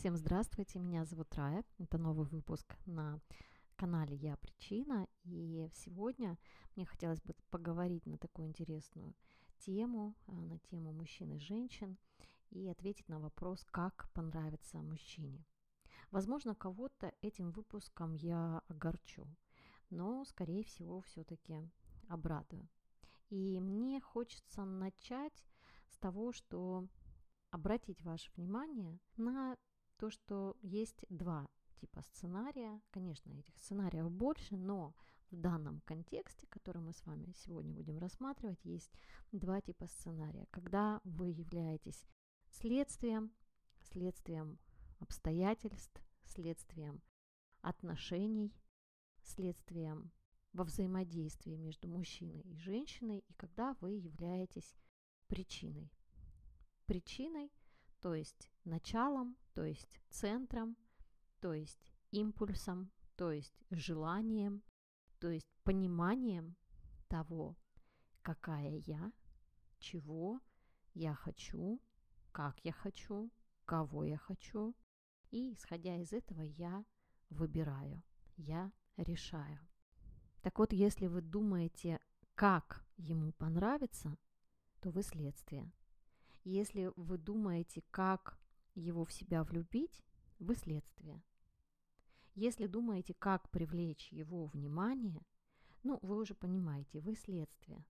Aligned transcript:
Всем 0.00 0.16
здравствуйте, 0.16 0.78
меня 0.78 1.04
зовут 1.04 1.34
Рая. 1.34 1.62
Это 1.78 1.98
новый 1.98 2.26
выпуск 2.26 2.74
на 2.86 3.20
канале 3.76 4.16
«Я 4.16 4.38
причина». 4.38 5.06
И 5.24 5.68
сегодня 5.74 6.38
мне 6.74 6.86
хотелось 6.86 7.20
бы 7.20 7.34
поговорить 7.50 8.06
на 8.06 8.16
такую 8.16 8.48
интересную 8.48 9.14
тему, 9.58 10.14
а, 10.26 10.32
на 10.32 10.58
тему 10.58 10.94
мужчин 10.94 11.34
и 11.34 11.38
женщин, 11.38 11.98
и 12.48 12.66
ответить 12.68 13.10
на 13.10 13.20
вопрос, 13.20 13.62
как 13.70 14.08
понравится 14.14 14.80
мужчине. 14.80 15.44
Возможно, 16.10 16.54
кого-то 16.54 17.12
этим 17.20 17.50
выпуском 17.50 18.14
я 18.14 18.62
огорчу, 18.68 19.28
но, 19.90 20.24
скорее 20.24 20.64
всего, 20.64 21.02
все-таки 21.02 21.60
обрадую. 22.08 22.66
И 23.28 23.60
мне 23.60 24.00
хочется 24.00 24.64
начать 24.64 25.44
с 25.90 25.98
того, 25.98 26.32
что 26.32 26.88
обратить 27.50 28.02
ваше 28.02 28.32
внимание 28.34 28.98
на 29.18 29.58
то, 30.00 30.08
что 30.08 30.56
есть 30.62 31.04
два 31.10 31.46
типа 31.76 32.00
сценария. 32.00 32.80
Конечно, 32.90 33.32
этих 33.32 33.54
сценариев 33.58 34.10
больше, 34.10 34.56
но 34.56 34.94
в 35.30 35.36
данном 35.36 35.82
контексте, 35.82 36.46
который 36.46 36.80
мы 36.80 36.94
с 36.94 37.04
вами 37.04 37.32
сегодня 37.36 37.74
будем 37.74 37.98
рассматривать, 37.98 38.64
есть 38.64 38.90
два 39.30 39.60
типа 39.60 39.86
сценария. 39.86 40.46
Когда 40.50 41.02
вы 41.04 41.28
являетесь 41.28 42.06
следствием, 42.48 43.30
следствием 43.92 44.58
обстоятельств, 45.00 46.02
следствием 46.24 47.02
отношений, 47.60 48.54
следствием 49.22 50.12
во 50.54 50.64
взаимодействии 50.64 51.56
между 51.56 51.88
мужчиной 51.88 52.40
и 52.40 52.56
женщиной, 52.56 53.18
и 53.28 53.34
когда 53.34 53.76
вы 53.82 53.92
являетесь 53.92 54.74
причиной. 55.26 55.92
Причиной, 56.86 57.52
то 58.00 58.14
есть 58.14 58.50
началом, 58.64 59.36
то 59.54 59.64
есть 59.64 60.00
центром, 60.08 60.76
то 61.40 61.52
есть 61.52 61.92
импульсом, 62.10 62.90
то 63.16 63.30
есть 63.30 63.54
желанием, 63.70 64.62
то 65.18 65.28
есть 65.28 65.46
пониманием 65.64 66.56
того, 67.08 67.56
какая 68.22 68.76
я, 68.86 69.12
чего 69.78 70.40
я 70.94 71.14
хочу, 71.14 71.80
как 72.32 72.58
я 72.64 72.72
хочу, 72.72 73.30
кого 73.64 74.04
я 74.04 74.16
хочу. 74.16 74.74
И 75.30 75.52
исходя 75.52 75.96
из 75.96 76.12
этого 76.12 76.42
я 76.42 76.84
выбираю, 77.28 78.02
я 78.36 78.72
решаю. 78.96 79.60
Так 80.42 80.58
вот, 80.58 80.72
если 80.72 81.06
вы 81.06 81.20
думаете, 81.20 82.00
как 82.34 82.84
ему 82.96 83.32
понравится, 83.32 84.16
то 84.80 84.90
вы 84.90 85.02
следствие. 85.02 85.70
Если 86.44 86.92
вы 86.96 87.18
думаете, 87.18 87.82
как 87.90 88.38
его 88.74 89.04
в 89.04 89.12
себя 89.12 89.44
влюбить, 89.44 90.02
вы 90.38 90.54
следствие. 90.54 91.22
Если 92.34 92.66
думаете, 92.66 93.12
как 93.14 93.50
привлечь 93.50 94.12
его 94.12 94.46
внимание, 94.46 95.24
ну, 95.82 95.98
вы 96.02 96.16
уже 96.16 96.34
понимаете, 96.34 97.00
вы 97.00 97.14
следствие. 97.14 97.84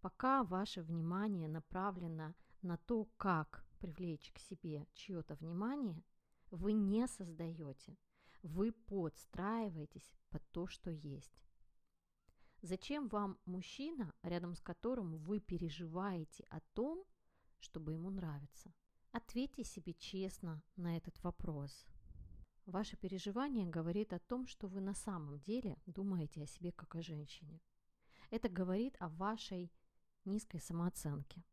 Пока 0.00 0.42
ваше 0.42 0.82
внимание 0.82 1.48
направлено 1.48 2.34
на 2.62 2.76
то, 2.76 3.04
как 3.16 3.64
привлечь 3.78 4.32
к 4.32 4.38
себе 4.38 4.86
чье-то 4.94 5.34
внимание, 5.36 6.02
вы 6.50 6.72
не 6.72 7.06
создаете, 7.06 7.96
вы 8.42 8.72
подстраиваетесь 8.72 10.12
под 10.30 10.42
то, 10.50 10.66
что 10.66 10.90
есть. 10.90 11.42
Зачем 12.62 13.08
вам 13.08 13.38
мужчина, 13.44 14.12
рядом 14.22 14.54
с 14.54 14.60
которым 14.60 15.16
вы 15.16 15.40
переживаете 15.40 16.44
о 16.48 16.60
том, 16.74 17.04
чтобы 17.62 17.92
ему 17.94 18.10
нравиться? 18.10 18.72
Ответьте 19.12 19.64
себе 19.64 19.94
честно 19.94 20.62
на 20.76 20.96
этот 20.96 21.22
вопрос. 21.22 21.86
Ваше 22.66 22.96
переживание 22.96 23.66
говорит 23.66 24.12
о 24.12 24.18
том, 24.18 24.46
что 24.46 24.68
вы 24.68 24.80
на 24.80 24.94
самом 24.94 25.40
деле 25.40 25.76
думаете 25.86 26.42
о 26.42 26.46
себе 26.46 26.72
как 26.72 26.94
о 26.94 27.02
женщине. 27.02 27.60
Это 28.30 28.48
говорит 28.48 28.96
о 29.00 29.08
вашей 29.08 29.72
низкой 30.24 30.60
самооценке. 30.60 31.44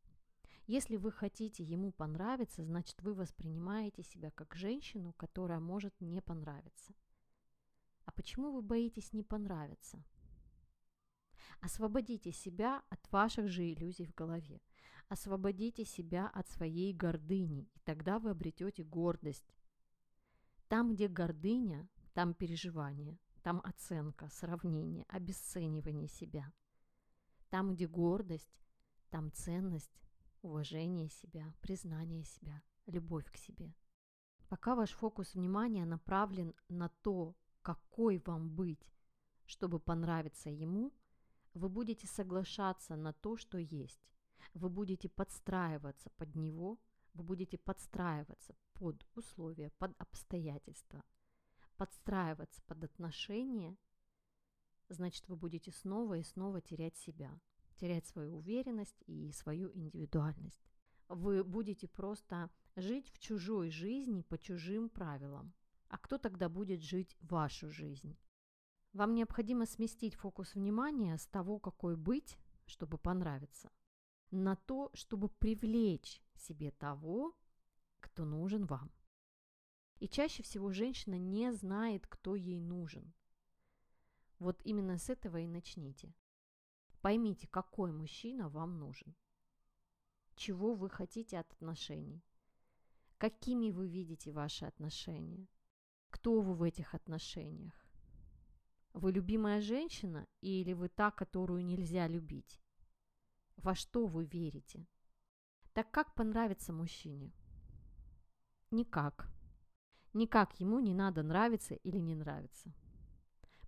Если 0.67 0.97
вы 0.97 1.11
хотите 1.11 1.63
ему 1.63 1.91
понравиться, 1.91 2.63
значит 2.63 3.01
вы 3.01 3.15
воспринимаете 3.15 4.03
себя 4.03 4.29
как 4.31 4.53
женщину, 4.55 5.13
которая 5.13 5.59
может 5.59 5.99
не 5.99 6.21
понравиться. 6.21 6.93
А 8.05 8.11
почему 8.11 8.51
вы 8.51 8.61
боитесь 8.61 9.11
не 9.11 9.23
понравиться? 9.23 10.03
Освободите 11.59 12.31
себя 12.31 12.83
от 12.89 13.11
ваших 13.11 13.49
же 13.49 13.73
иллюзий 13.73 14.05
в 14.05 14.13
голове. 14.13 14.61
Освободите 15.09 15.85
себя 15.85 16.27
от 16.27 16.47
своей 16.47 16.93
гордыни, 16.93 17.67
и 17.73 17.79
тогда 17.79 18.19
вы 18.19 18.29
обретете 18.29 18.83
гордость. 18.83 19.55
Там, 20.67 20.93
где 20.93 21.07
гордыня, 21.07 21.89
там 22.13 22.33
переживание, 22.35 23.17
там 23.41 23.59
оценка, 23.63 24.29
сравнение, 24.29 25.05
обесценивание 25.07 26.07
себя. 26.07 26.53
Там, 27.49 27.73
где 27.73 27.87
гордость, 27.87 28.61
там 29.09 29.31
ценность, 29.31 29.99
уважение 30.43 31.09
себя, 31.09 31.53
признание 31.59 32.23
себя, 32.23 32.61
любовь 32.85 33.31
к 33.31 33.37
себе. 33.37 33.73
Пока 34.47 34.75
ваш 34.75 34.91
фокус 34.91 35.33
внимания 35.33 35.85
направлен 35.85 36.53
на 36.69 36.89
то, 36.89 37.35
какой 37.61 38.19
вам 38.25 38.49
быть, 38.49 38.91
чтобы 39.45 39.79
понравиться 39.79 40.49
ему, 40.49 40.93
вы 41.53 41.69
будете 41.69 42.07
соглашаться 42.07 42.95
на 42.95 43.11
то, 43.13 43.37
что 43.37 43.57
есть. 43.57 43.99
Вы 44.53 44.69
будете 44.69 45.09
подстраиваться 45.09 46.09
под 46.17 46.35
него, 46.35 46.79
вы 47.13 47.23
будете 47.23 47.57
подстраиваться 47.57 48.55
под 48.73 49.05
условия, 49.15 49.71
под 49.77 49.93
обстоятельства, 49.99 51.03
подстраиваться 51.77 52.61
под 52.65 52.83
отношения, 52.83 53.77
значит, 54.89 55.27
вы 55.27 55.35
будете 55.35 55.71
снова 55.71 56.17
и 56.17 56.23
снова 56.23 56.61
терять 56.61 56.97
себя, 56.97 57.39
терять 57.75 58.05
свою 58.07 58.37
уверенность 58.37 59.03
и 59.05 59.31
свою 59.31 59.71
индивидуальность. 59.73 60.69
Вы 61.07 61.43
будете 61.43 61.87
просто 61.87 62.49
жить 62.75 63.09
в 63.11 63.19
чужой 63.19 63.69
жизни 63.69 64.21
по 64.21 64.37
чужим 64.37 64.89
правилам. 64.89 65.53
А 65.87 65.97
кто 65.97 66.17
тогда 66.17 66.49
будет 66.49 66.81
жить 66.81 67.17
вашу 67.21 67.69
жизнь? 67.69 68.15
Вам 68.93 69.13
необходимо 69.13 69.65
сместить 69.65 70.15
фокус 70.15 70.55
внимания 70.55 71.17
с 71.17 71.25
того, 71.27 71.59
какой 71.59 71.95
быть, 71.95 72.37
чтобы 72.65 72.97
понравиться, 72.97 73.71
на 74.31 74.55
то, 74.55 74.91
чтобы 74.93 75.29
привлечь 75.29 76.21
себе 76.35 76.71
того, 76.71 77.35
кто 77.99 78.25
нужен 78.25 78.65
вам. 78.65 78.91
И 79.99 80.07
чаще 80.07 80.43
всего 80.43 80.71
женщина 80.71 81.17
не 81.17 81.51
знает, 81.51 82.07
кто 82.07 82.35
ей 82.35 82.61
нужен. 82.61 83.13
Вот 84.39 84.61
именно 84.63 84.97
с 84.97 85.09
этого 85.09 85.37
и 85.37 85.47
начните. 85.47 86.13
Поймите, 87.01 87.47
какой 87.47 87.91
мужчина 87.91 88.49
вам 88.49 88.79
нужен. 88.79 89.15
Чего 90.35 90.73
вы 90.73 90.89
хотите 90.89 91.37
от 91.37 91.51
отношений. 91.51 92.23
Какими 93.17 93.71
вы 93.71 93.87
видите 93.87 94.31
ваши 94.31 94.63
отношения. 94.65 95.49
Кто 96.09 96.39
вы 96.39 96.53
в 96.53 96.63
этих 96.63 96.95
отношениях. 96.95 97.73
Вы 98.93 99.11
любимая 99.11 99.61
женщина 99.61 100.25
или 100.41 100.73
вы 100.73 100.87
та, 100.87 101.11
которую 101.11 101.65
нельзя 101.65 102.07
любить? 102.07 102.61
Во 103.63 103.75
что 103.75 104.07
вы 104.07 104.25
верите? 104.25 104.87
Так 105.73 105.91
как 105.91 106.15
понравится 106.15 106.71
мужчине? 106.71 107.33
Никак. 108.71 109.29
Никак 110.13 110.59
ему 110.61 110.79
не 110.79 110.93
надо 110.93 111.23
нравиться 111.23 111.75
или 111.75 111.97
не 111.97 112.15
нравиться. 112.15 112.73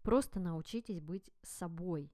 Просто 0.02 0.40
научитесь 0.40 1.02
быть 1.02 1.30
собой 1.44 2.10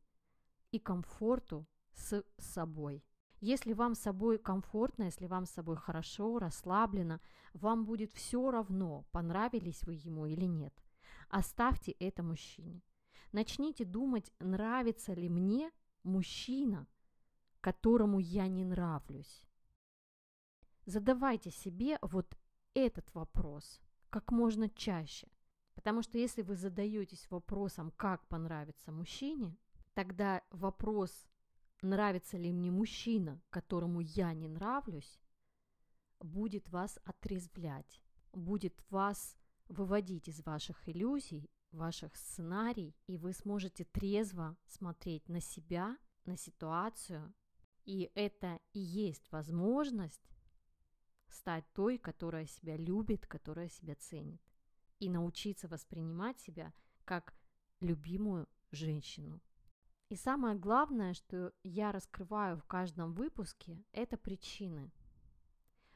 и 0.72 0.80
комфорту 0.80 1.68
с 1.94 2.24
собой. 2.40 3.04
Если 3.40 3.74
вам 3.74 3.94
с 3.94 4.00
собой 4.00 4.40
комфортно, 4.40 5.04
если 5.04 5.28
вам 5.28 5.46
с 5.46 5.52
собой 5.52 5.76
хорошо, 5.76 6.40
расслаблено, 6.40 7.20
вам 7.54 7.86
будет 7.86 8.12
все 8.12 8.50
равно, 8.50 9.06
понравились 9.12 9.84
вы 9.84 9.94
ему 9.94 10.26
или 10.26 10.46
нет. 10.46 10.74
Оставьте 11.30 11.92
это 11.92 12.24
мужчине. 12.24 12.82
Начните 13.32 13.86
думать, 13.86 14.34
нравится 14.40 15.14
ли 15.14 15.30
мне 15.30 15.72
мужчина, 16.04 16.88
которому 17.62 18.20
я 18.20 18.48
не 18.48 18.64
нравлюсь. 18.64 19.44
Задавайте 20.86 21.52
себе 21.52 21.98
вот 22.02 22.38
этот 22.74 23.14
вопрос 23.14 23.82
как 24.10 24.32
можно 24.32 24.70
чаще. 24.70 25.28
Потому 25.76 26.02
что 26.02 26.18
если 26.18 26.42
вы 26.42 26.56
задаетесь 26.56 27.30
вопросом, 27.30 27.92
как 27.92 28.26
понравится 28.28 28.92
мужчине, 28.92 29.56
тогда 29.94 30.42
вопрос, 30.52 31.28
нравится 31.82 32.38
ли 32.38 32.52
мне 32.52 32.72
мужчина, 32.72 33.42
которому 33.50 34.02
я 34.02 34.34
не 34.34 34.48
нравлюсь, 34.48 35.20
будет 36.20 36.70
вас 36.70 36.98
отрезвлять, 37.04 38.02
будет 38.34 38.84
вас 38.90 39.36
выводить 39.68 40.30
из 40.30 40.44
ваших 40.44 40.88
иллюзий 40.90 41.50
ваших 41.72 42.16
сценарий, 42.16 42.96
и 43.08 43.18
вы 43.18 43.34
сможете 43.34 43.86
трезво 43.86 44.58
смотреть 44.66 45.28
на 45.30 45.42
себя, 45.42 45.98
на 46.26 46.38
ситуацию. 46.38 47.34
И 47.88 48.12
это 48.16 48.60
и 48.74 48.80
есть 48.80 49.32
возможность 49.32 50.30
стать 51.30 51.64
той, 51.74 51.98
которая 51.98 52.46
себя 52.46 52.76
любит, 52.76 53.26
которая 53.26 53.70
себя 53.70 53.96
ценит. 53.96 54.42
И 55.00 55.10
научиться 55.10 55.70
воспринимать 55.70 56.38
себя 56.38 56.74
как 57.06 57.34
любимую 57.80 58.46
женщину. 58.72 59.42
И 60.10 60.18
самое 60.18 60.58
главное, 60.58 61.14
что 61.14 61.54
я 61.64 61.94
раскрываю 61.94 62.58
в 62.58 62.66
каждом 62.66 63.14
выпуске, 63.14 63.82
это 63.94 64.18
причины. 64.18 64.92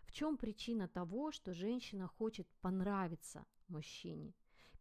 В 0.05 0.13
чем 0.13 0.37
причина 0.37 0.87
того, 0.87 1.33
что 1.33 1.53
женщина 1.53 2.07
хочет 2.07 2.47
понравиться 2.61 3.45
мужчине, 3.67 4.33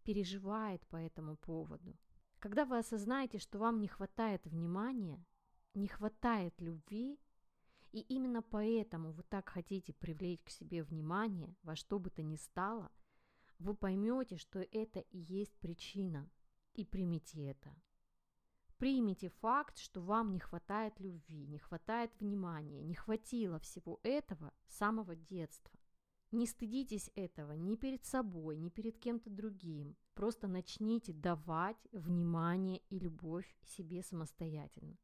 переживает 0.05 0.87
по 0.87 0.97
этому 0.97 1.37
поводу? 1.37 1.99
Когда 2.39 2.65
вы 2.65 2.79
осознаете, 2.79 3.39
что 3.39 3.59
вам 3.59 3.81
не 3.81 3.89
хватает 3.89 4.47
внимания, 4.47 5.25
не 5.75 5.89
хватает 5.89 6.61
любви, 6.61 7.19
и 7.93 8.01
именно 8.01 8.43
поэтому 8.43 9.13
вы 9.13 9.23
так 9.25 9.49
хотите 9.49 9.93
привлечь 9.93 10.43
к 10.43 10.51
себе 10.51 10.83
внимание 10.83 11.57
во 11.63 11.75
что 11.77 11.99
бы 11.99 12.11
то 12.11 12.23
ни 12.23 12.37
стало, 12.37 12.91
вы 13.59 13.75
поймете, 13.75 14.37
что 14.37 14.61
это 14.61 15.01
и 15.01 15.19
есть 15.19 15.59
причина, 15.59 16.31
и 16.75 16.85
примите 16.85 17.45
это. 17.45 17.75
Примите 18.79 19.29
факт, 19.29 19.77
что 19.79 20.01
вам 20.01 20.33
не 20.33 20.39
хватает 20.41 20.99
любви, 21.01 21.47
не 21.47 21.59
хватает 21.59 22.11
внимания, 22.19 22.81
не 22.81 22.95
хватило 22.95 23.59
всего 23.59 24.01
этого 24.03 24.55
с 24.69 24.77
самого 24.79 25.15
детства. 25.15 25.79
Не 26.33 26.47
стыдитесь 26.47 27.11
этого 27.17 27.53
ни 27.53 27.77
перед 27.77 28.05
собой, 28.05 28.57
ни 28.57 28.71
перед 28.71 28.99
кем-то 28.99 29.29
другим. 29.29 29.97
Просто 30.15 30.47
начните 30.47 31.13
давать 31.13 31.77
внимание 31.93 32.79
и 32.89 32.99
любовь 32.99 33.55
себе 33.65 34.03
самостоятельно. 34.03 34.97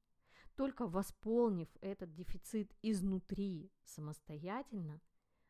Только 0.57 0.87
восполнив 0.87 1.69
этот 1.83 2.15
дефицит 2.15 2.75
изнутри 2.83 3.71
самостоятельно, 3.85 5.01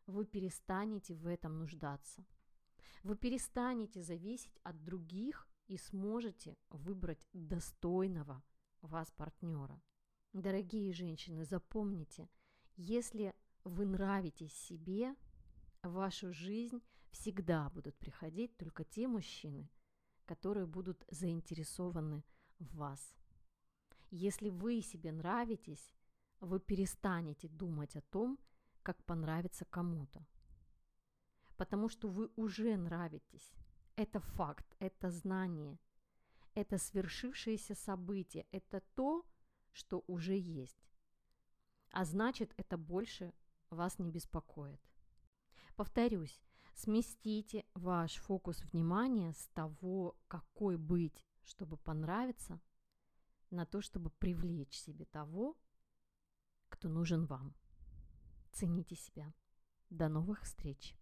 вы 0.07 0.25
перестанете 0.25 1.15
в 1.15 1.27
этом 1.27 1.59
нуждаться. 1.59 2.25
Вы 3.05 3.17
перестанете 3.17 4.03
зависеть 4.03 4.59
от 4.65 4.85
других 4.85 5.49
и 5.69 5.77
сможете 5.77 6.57
выбрать 6.71 7.29
достойного 7.33 8.43
вас 8.83 9.11
партнера. 9.13 9.81
Дорогие 10.33 10.93
женщины, 10.93 11.45
запомните, 11.45 12.29
если 12.77 13.33
вы 13.63 13.87
нравитесь 13.87 14.53
себе, 14.53 15.15
в 15.83 15.93
вашу 15.93 16.33
жизнь 16.33 16.83
всегда 17.11 17.71
будут 17.71 17.97
приходить 17.97 18.57
только 18.57 18.83
те 18.83 19.07
мужчины, 19.07 19.71
которые 20.25 20.67
будут 20.67 21.05
заинтересованы 21.09 22.25
в 22.59 22.77
вас. 22.77 23.15
Если 24.11 24.49
вы 24.49 24.83
себе 24.83 25.13
нравитесь, 25.13 25.93
вы 26.41 26.61
перестанете 26.61 27.49
думать 27.49 27.97
о 27.97 28.03
том, 28.03 28.39
как 28.83 29.03
понравиться 29.05 29.65
кому-то. 29.65 30.25
Потому 31.57 31.89
что 31.89 32.09
вы 32.09 32.31
уже 32.37 32.77
нравитесь. 32.77 33.53
Это 33.97 34.21
факт, 34.21 34.67
это 34.79 35.11
знание, 35.11 35.79
это 36.55 36.79
свершившееся 36.79 37.75
событие, 37.75 38.47
это 38.53 38.81
то, 38.95 39.25
что 39.73 40.05
уже 40.07 40.37
есть. 40.37 40.87
А 41.91 42.05
значит, 42.05 42.53
это 42.57 42.77
больше 42.77 43.33
вас 43.71 43.99
не 43.99 44.11
беспокоит. 44.11 44.81
Повторюсь, 45.77 46.41
сместите 46.75 47.65
ваш 47.75 48.17
фокус 48.17 48.63
внимания 48.73 49.33
с 49.33 49.49
того, 49.49 50.17
какой 50.29 50.77
быть, 50.77 51.25
чтобы 51.43 51.77
понравиться, 51.77 52.61
на 53.51 53.67
то, 53.67 53.81
чтобы 53.81 54.11
привлечь 54.11 54.79
себе 54.79 55.05
того, 55.07 55.57
кто 56.69 56.89
нужен 56.89 57.27
вам. 57.27 57.55
Цените 58.53 58.97
себя. 58.97 59.35
До 59.91 60.09
новых 60.09 60.43
встреч! 60.43 60.97